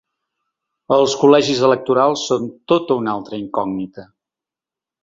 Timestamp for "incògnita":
3.45-4.11